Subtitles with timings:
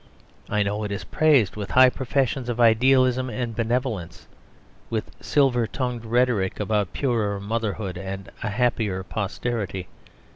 [0.49, 4.25] I know it is praised with high professions of idealism and benevolence;
[4.89, 9.87] with silver tongued rhetoric about purer motherhood and a happier posterity.